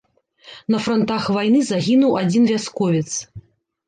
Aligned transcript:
На 0.75 0.77
франтах 0.85 1.27
вайны 1.35 1.59
загінуў 1.67 2.15
адзін 2.21 2.43
вясковец. 2.53 3.05